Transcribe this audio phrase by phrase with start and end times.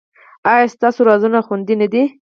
[0.51, 2.03] ایا ستاسو رازونه خوندي نه دي؟